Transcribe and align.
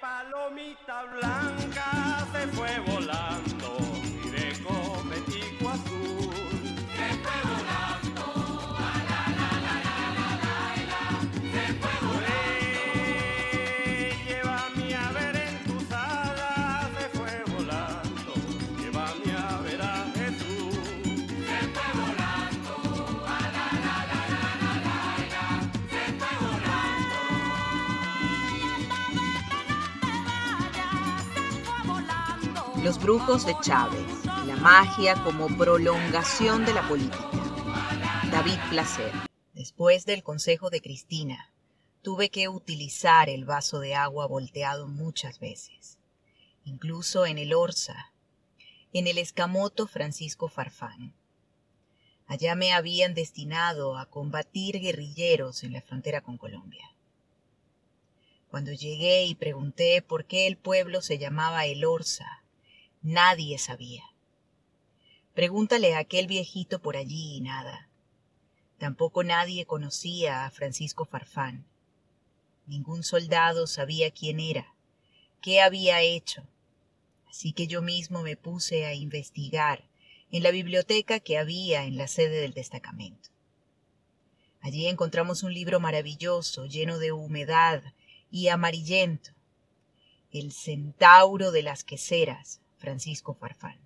palomita 0.00 1.04
blanca 1.04 2.26
se 2.32 2.46
fue 2.48 2.80
volando 2.86 3.53
Los 32.84 33.00
brujos 33.00 33.46
de 33.46 33.56
Chávez, 33.62 34.26
la 34.46 34.56
magia 34.56 35.14
como 35.24 35.46
prolongación 35.56 36.66
de 36.66 36.74
la 36.74 36.86
política. 36.86 37.30
David 38.30 38.58
Placer. 38.68 39.10
Después 39.54 40.04
del 40.04 40.22
consejo 40.22 40.68
de 40.68 40.82
Cristina, 40.82 41.50
tuve 42.02 42.28
que 42.28 42.48
utilizar 42.48 43.30
el 43.30 43.46
vaso 43.46 43.80
de 43.80 43.94
agua 43.94 44.26
volteado 44.26 44.86
muchas 44.86 45.40
veces, 45.40 45.96
incluso 46.66 47.24
en 47.24 47.38
el 47.38 47.54
Orsa, 47.54 48.12
en 48.92 49.06
el 49.06 49.16
escamoto 49.16 49.86
Francisco 49.86 50.48
Farfán. 50.48 51.14
Allá 52.26 52.54
me 52.54 52.74
habían 52.74 53.14
destinado 53.14 53.96
a 53.96 54.04
combatir 54.10 54.78
guerrilleros 54.78 55.64
en 55.64 55.72
la 55.72 55.80
frontera 55.80 56.20
con 56.20 56.36
Colombia. 56.36 56.94
Cuando 58.50 58.72
llegué 58.72 59.24
y 59.24 59.34
pregunté 59.34 60.02
por 60.02 60.26
qué 60.26 60.46
el 60.46 60.58
pueblo 60.58 61.00
se 61.00 61.16
llamaba 61.16 61.64
El 61.64 61.86
Orsa, 61.86 62.43
nadie 63.04 63.58
sabía. 63.58 64.02
Pregúntale 65.34 65.94
a 65.94 65.98
aquel 65.98 66.26
viejito 66.26 66.80
por 66.80 66.96
allí 66.96 67.36
y 67.36 67.40
nada. 67.40 67.88
Tampoco 68.78 69.22
nadie 69.22 69.66
conocía 69.66 70.46
a 70.46 70.50
Francisco 70.50 71.04
Farfán. 71.04 71.66
Ningún 72.66 73.02
soldado 73.02 73.66
sabía 73.66 74.10
quién 74.10 74.40
era, 74.40 74.74
qué 75.42 75.60
había 75.60 76.00
hecho. 76.00 76.48
Así 77.28 77.52
que 77.52 77.66
yo 77.66 77.82
mismo 77.82 78.22
me 78.22 78.36
puse 78.36 78.86
a 78.86 78.94
investigar 78.94 79.84
en 80.30 80.42
la 80.42 80.50
biblioteca 80.50 81.20
que 81.20 81.36
había 81.36 81.84
en 81.84 81.98
la 81.98 82.08
sede 82.08 82.40
del 82.40 82.54
destacamento. 82.54 83.28
Allí 84.62 84.86
encontramos 84.86 85.42
un 85.42 85.52
libro 85.52 85.78
maravilloso, 85.78 86.64
lleno 86.64 86.98
de 86.98 87.12
humedad 87.12 87.82
y 88.30 88.48
amarillento, 88.48 89.32
El 90.32 90.52
centauro 90.52 91.52
de 91.52 91.62
las 91.62 91.84
queseras, 91.84 92.60
Francisco 92.84 93.32
Farfán. 93.32 93.78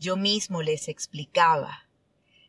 Yo 0.00 0.16
mismo 0.16 0.60
les 0.60 0.88
explicaba, 0.88 1.84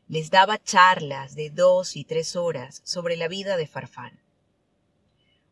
les 0.08 0.32
daba 0.32 0.58
charlas 0.58 1.36
de 1.36 1.52
dos 1.52 1.96
y 1.96 2.06
tres 2.06 2.36
horas 2.36 2.82
sobre 2.84 3.16
la 3.16 3.28
vida 3.28 3.56
de 3.56 3.68
Farfán. 3.68 4.20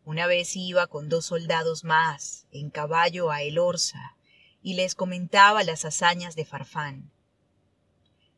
Una 0.06 0.26
vez 0.26 0.56
iba 0.56 0.88
con 0.88 1.08
dos 1.08 1.26
soldados 1.26 1.84
más 1.84 2.48
en 2.52 2.72
caballo 2.72 3.30
a 3.30 3.44
El 3.44 3.60
Orza 3.60 4.16
y 4.64 4.74
les 4.74 4.96
comentaba 4.96 5.64
las 5.64 5.86
hazañas 5.86 6.36
de 6.36 6.46
Farfán. 6.46 7.12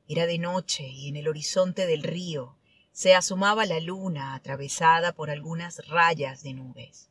Era 0.10 0.26
de 0.26 0.38
noche 0.38 0.86
y 0.86 1.08
en 1.08 1.16
el 1.16 1.30
horizonte 1.30 1.88
del 1.88 2.04
río 2.04 2.58
se 2.92 3.16
asomaba 3.16 3.66
la 3.66 3.80
luna 3.80 4.36
atravesada 4.36 5.14
por 5.14 5.30
algunas 5.30 5.88
rayas 5.88 6.44
de 6.44 6.54
nubes. 6.54 7.10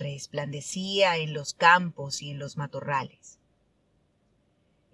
Resplandecía 0.00 1.18
en 1.18 1.34
los 1.34 1.52
campos 1.52 2.22
y 2.22 2.30
en 2.30 2.38
los 2.38 2.56
matorrales. 2.56 3.38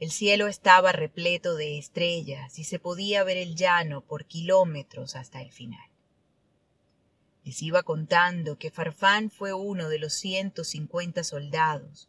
El 0.00 0.10
cielo 0.10 0.48
estaba 0.48 0.90
repleto 0.90 1.54
de 1.54 1.78
estrellas 1.78 2.58
y 2.58 2.64
se 2.64 2.80
podía 2.80 3.22
ver 3.22 3.36
el 3.36 3.54
llano 3.54 4.00
por 4.00 4.24
kilómetros 4.24 5.14
hasta 5.14 5.40
el 5.42 5.52
final. 5.52 5.88
Les 7.44 7.62
iba 7.62 7.84
contando 7.84 8.58
que 8.58 8.72
Farfán 8.72 9.30
fue 9.30 9.52
uno 9.52 9.88
de 9.88 10.00
los 10.00 10.12
ciento 10.12 10.64
cincuenta 10.64 11.22
soldados 11.22 12.08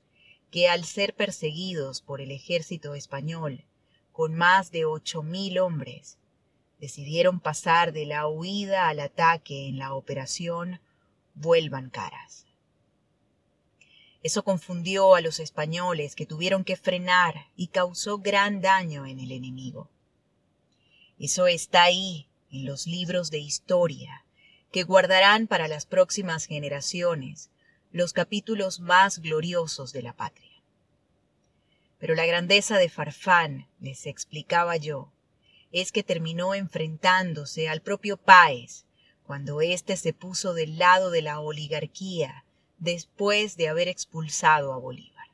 que 0.49 0.67
al 0.67 0.83
ser 0.83 1.13
perseguidos 1.13 2.01
por 2.01 2.19
el 2.19 2.31
ejército 2.31 2.95
español, 2.95 3.65
con 4.11 4.33
más 4.33 4.71
de 4.71 4.85
ocho 4.85 5.21
mil 5.21 5.59
hombres, 5.59 6.17
decidieron 6.79 7.41
pasar 7.41 7.93
de 7.93 8.07
la 8.07 8.27
huida 8.27 8.89
al 8.89 9.01
ataque 9.01 9.67
en 9.67 9.77
la 9.77 9.93
operación 9.93 10.81
Vuelvan 11.35 11.91
Caras. 11.91 12.46
Eso 14.23 14.43
confundió 14.43 15.15
a 15.15 15.21
los 15.21 15.39
españoles 15.39 16.15
que 16.15 16.25
tuvieron 16.25 16.63
que 16.63 16.75
frenar 16.75 17.47
y 17.55 17.67
causó 17.67 18.17
gran 18.19 18.61
daño 18.61 19.05
en 19.05 19.19
el 19.19 19.31
enemigo. 19.31 19.89
Eso 21.19 21.47
está 21.47 21.83
ahí 21.83 22.27
en 22.51 22.65
los 22.65 22.87
libros 22.87 23.31
de 23.31 23.39
historia 23.39 24.25
que 24.71 24.83
guardarán 24.83 25.47
para 25.47 25.67
las 25.67 25.85
próximas 25.85 26.45
generaciones 26.45 27.49
los 27.91 28.13
capítulos 28.13 28.79
más 28.79 29.19
gloriosos 29.19 29.93
de 29.93 30.01
la 30.01 30.13
patria. 30.13 30.61
Pero 31.99 32.15
la 32.15 32.25
grandeza 32.25 32.77
de 32.77 32.89
Farfán, 32.89 33.67
les 33.79 34.05
explicaba 34.05 34.77
yo, 34.77 35.11
es 35.71 35.91
que 35.91 36.03
terminó 36.03 36.53
enfrentándose 36.53 37.69
al 37.69 37.81
propio 37.81 38.17
Páez 38.17 38.85
cuando 39.25 39.61
éste 39.61 39.97
se 39.97 40.13
puso 40.13 40.53
del 40.53 40.77
lado 40.77 41.11
de 41.11 41.21
la 41.21 41.39
oligarquía 41.39 42.45
después 42.77 43.57
de 43.57 43.69
haber 43.69 43.87
expulsado 43.87 44.73
a 44.73 44.77
Bolívar. 44.77 45.27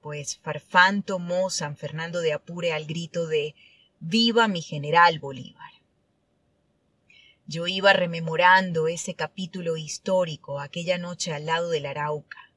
Pues 0.00 0.38
Farfán 0.38 1.02
tomó 1.02 1.50
San 1.50 1.76
Fernando 1.76 2.20
de 2.20 2.32
Apure 2.32 2.72
al 2.72 2.86
grito 2.86 3.26
de 3.26 3.54
Viva 3.98 4.46
mi 4.46 4.62
general 4.62 5.18
Bolívar. 5.18 5.72
Yo 7.46 7.66
iba 7.66 7.92
rememorando 7.92 8.88
ese 8.88 9.14
capítulo 9.14 9.76
histórico 9.76 10.60
aquella 10.60 10.98
noche 10.98 11.32
al 11.32 11.46
lado 11.46 11.70
del 11.70 11.86
Arauca. 11.86 12.50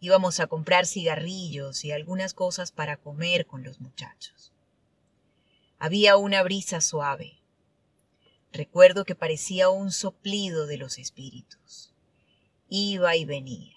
Íbamos 0.00 0.40
a 0.40 0.46
comprar 0.46 0.86
cigarrillos 0.86 1.84
y 1.84 1.92
algunas 1.92 2.32
cosas 2.34 2.72
para 2.72 2.96
comer 2.96 3.46
con 3.46 3.62
los 3.64 3.80
muchachos. 3.80 4.52
Había 5.78 6.16
una 6.16 6.42
brisa 6.42 6.80
suave. 6.80 7.38
Recuerdo 8.52 9.04
que 9.04 9.14
parecía 9.14 9.68
un 9.68 9.92
soplido 9.92 10.66
de 10.66 10.78
los 10.78 10.98
espíritus. 10.98 11.92
Iba 12.68 13.16
y 13.16 13.24
venía. 13.24 13.76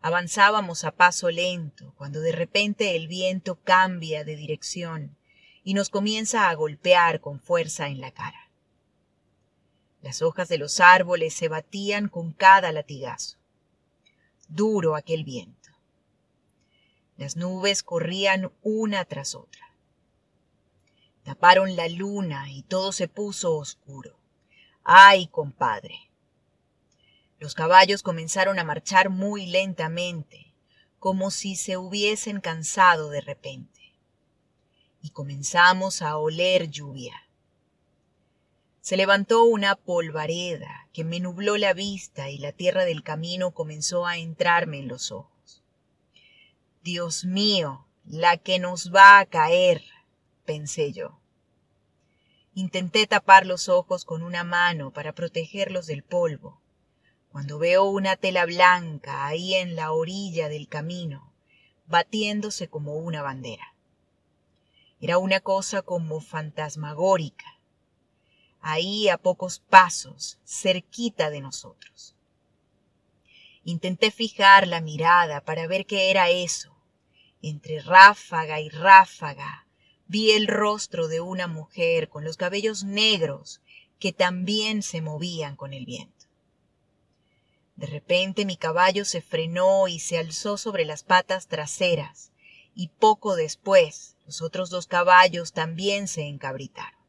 Avanzábamos 0.00 0.84
a 0.84 0.92
paso 0.92 1.30
lento 1.30 1.92
cuando 1.96 2.20
de 2.20 2.32
repente 2.32 2.94
el 2.94 3.08
viento 3.08 3.56
cambia 3.56 4.22
de 4.22 4.36
dirección 4.36 5.16
y 5.64 5.74
nos 5.74 5.90
comienza 5.90 6.48
a 6.48 6.54
golpear 6.54 7.20
con 7.20 7.40
fuerza 7.40 7.88
en 7.88 8.00
la 8.00 8.12
cara. 8.12 8.50
Las 10.02 10.22
hojas 10.22 10.48
de 10.48 10.58
los 10.58 10.78
árboles 10.78 11.34
se 11.34 11.48
batían 11.48 12.08
con 12.08 12.32
cada 12.32 12.70
latigazo. 12.70 13.38
Duro 14.48 14.94
aquel 14.94 15.24
viento. 15.24 15.70
Las 17.16 17.36
nubes 17.36 17.82
corrían 17.82 18.52
una 18.62 19.04
tras 19.06 19.34
otra. 19.34 19.74
Taparon 21.24 21.74
la 21.74 21.88
luna 21.88 22.52
y 22.52 22.62
todo 22.62 22.92
se 22.92 23.08
puso 23.08 23.56
oscuro. 23.56 24.16
¡Ay, 24.88 25.26
compadre! 25.26 26.10
Los 27.40 27.54
caballos 27.54 28.04
comenzaron 28.04 28.60
a 28.60 28.64
marchar 28.64 29.10
muy 29.10 29.46
lentamente, 29.46 30.54
como 31.00 31.32
si 31.32 31.56
se 31.56 31.76
hubiesen 31.76 32.40
cansado 32.40 33.10
de 33.10 33.20
repente 33.20 33.76
y 35.02 35.10
comenzamos 35.10 36.02
a 36.02 36.16
oler 36.18 36.70
lluvia. 36.70 37.28
Se 38.80 38.96
levantó 38.96 39.42
una 39.42 39.74
polvareda 39.74 40.88
que 40.92 41.02
me 41.02 41.18
nubló 41.18 41.56
la 41.56 41.74
vista 41.74 42.30
y 42.30 42.38
la 42.38 42.52
tierra 42.52 42.84
del 42.84 43.02
camino 43.02 43.52
comenzó 43.52 44.06
a 44.06 44.18
entrarme 44.18 44.78
en 44.78 44.88
los 44.88 45.10
ojos. 45.10 45.64
Dios 46.84 47.24
mío, 47.24 47.86
la 48.04 48.36
que 48.36 48.60
nos 48.60 48.94
va 48.94 49.18
a 49.18 49.26
caer, 49.26 49.82
pensé 50.44 50.92
yo. 50.92 51.18
Intenté 52.58 53.06
tapar 53.06 53.44
los 53.44 53.68
ojos 53.68 54.06
con 54.06 54.22
una 54.22 54.42
mano 54.42 54.90
para 54.90 55.12
protegerlos 55.12 55.86
del 55.86 56.02
polvo, 56.02 56.58
cuando 57.30 57.58
veo 57.58 57.84
una 57.84 58.16
tela 58.16 58.46
blanca 58.46 59.26
ahí 59.26 59.52
en 59.52 59.76
la 59.76 59.92
orilla 59.92 60.48
del 60.48 60.66
camino, 60.66 61.34
batiéndose 61.86 62.68
como 62.68 62.96
una 62.96 63.20
bandera. 63.20 63.74
Era 65.02 65.18
una 65.18 65.40
cosa 65.40 65.82
como 65.82 66.22
fantasmagórica, 66.22 67.58
ahí 68.62 69.10
a 69.10 69.18
pocos 69.18 69.58
pasos, 69.58 70.38
cerquita 70.46 71.28
de 71.28 71.42
nosotros. 71.42 72.14
Intenté 73.64 74.10
fijar 74.10 74.66
la 74.66 74.80
mirada 74.80 75.42
para 75.42 75.66
ver 75.66 75.84
qué 75.84 76.10
era 76.10 76.30
eso. 76.30 76.74
Entre 77.42 77.80
ráfaga 77.80 78.60
y 78.60 78.70
ráfaga 78.70 79.65
vi 80.08 80.32
el 80.32 80.46
rostro 80.46 81.08
de 81.08 81.20
una 81.20 81.46
mujer 81.46 82.08
con 82.08 82.24
los 82.24 82.36
cabellos 82.36 82.84
negros 82.84 83.60
que 83.98 84.12
también 84.12 84.82
se 84.82 85.00
movían 85.00 85.56
con 85.56 85.72
el 85.72 85.86
viento. 85.86 86.26
De 87.76 87.86
repente 87.86 88.46
mi 88.46 88.56
caballo 88.56 89.04
se 89.04 89.20
frenó 89.20 89.88
y 89.88 89.98
se 89.98 90.18
alzó 90.18 90.56
sobre 90.56 90.84
las 90.84 91.02
patas 91.02 91.46
traseras, 91.46 92.32
y 92.74 92.88
poco 92.88 93.36
después 93.36 94.16
los 94.26 94.42
otros 94.42 94.70
dos 94.70 94.86
caballos 94.86 95.52
también 95.52 96.08
se 96.08 96.22
encabritaron. 96.22 97.00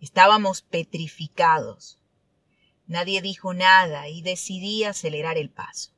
Estábamos 0.00 0.62
petrificados. 0.62 1.98
Nadie 2.86 3.22
dijo 3.22 3.54
nada 3.54 4.08
y 4.08 4.20
decidí 4.20 4.84
acelerar 4.84 5.38
el 5.38 5.50
paso. 5.50 5.92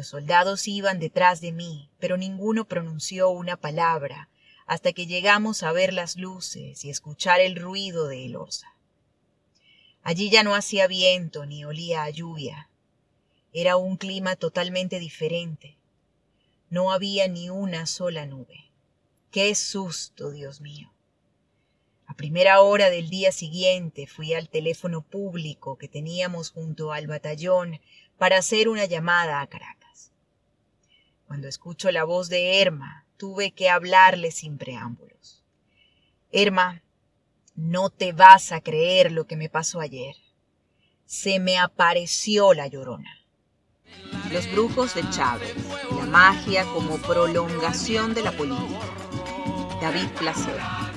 Los 0.00 0.06
soldados 0.06 0.66
iban 0.66 0.98
detrás 0.98 1.42
de 1.42 1.52
mí, 1.52 1.90
pero 1.98 2.16
ninguno 2.16 2.64
pronunció 2.64 3.28
una 3.28 3.58
palabra 3.58 4.30
hasta 4.64 4.94
que 4.94 5.06
llegamos 5.06 5.62
a 5.62 5.72
ver 5.72 5.92
las 5.92 6.16
luces 6.16 6.86
y 6.86 6.88
escuchar 6.88 7.42
el 7.42 7.54
ruido 7.54 8.08
de 8.08 8.24
el 8.24 8.36
orza. 8.36 8.74
Allí 10.02 10.30
ya 10.30 10.42
no 10.42 10.54
hacía 10.54 10.86
viento 10.86 11.44
ni 11.44 11.66
olía 11.66 12.04
a 12.04 12.08
lluvia. 12.08 12.70
Era 13.52 13.76
un 13.76 13.98
clima 13.98 14.36
totalmente 14.36 14.98
diferente. 15.00 15.76
No 16.70 16.92
había 16.92 17.28
ni 17.28 17.50
una 17.50 17.84
sola 17.84 18.24
nube. 18.24 18.70
¡Qué 19.30 19.54
susto, 19.54 20.30
Dios 20.30 20.62
mío! 20.62 20.90
A 22.06 22.14
primera 22.14 22.62
hora 22.62 22.88
del 22.88 23.10
día 23.10 23.32
siguiente 23.32 24.06
fui 24.06 24.32
al 24.32 24.48
teléfono 24.48 25.02
público 25.02 25.76
que 25.76 25.88
teníamos 25.88 26.52
junto 26.52 26.90
al 26.90 27.06
batallón 27.06 27.82
para 28.16 28.38
hacer 28.38 28.70
una 28.70 28.86
llamada 28.86 29.42
a 29.42 29.46
Caracas. 29.46 29.79
Cuando 31.30 31.46
escucho 31.46 31.92
la 31.92 32.02
voz 32.02 32.28
de 32.28 32.60
Erma, 32.60 33.06
tuve 33.16 33.52
que 33.52 33.70
hablarle 33.70 34.32
sin 34.32 34.58
preámbulos. 34.58 35.44
Erma, 36.32 36.82
no 37.54 37.88
te 37.88 38.12
vas 38.12 38.50
a 38.50 38.60
creer 38.60 39.12
lo 39.12 39.28
que 39.28 39.36
me 39.36 39.48
pasó 39.48 39.78
ayer. 39.78 40.16
Se 41.06 41.38
me 41.38 41.56
apareció 41.56 42.52
la 42.52 42.66
llorona. 42.66 43.16
Los 44.32 44.50
brujos 44.50 44.96
de 44.96 45.08
Chávez, 45.10 45.54
la 45.96 46.06
magia 46.06 46.64
como 46.64 46.96
prolongación 46.96 48.12
de 48.12 48.22
la 48.22 48.32
política. 48.32 48.80
David 49.80 50.08
Placer. 50.18 50.89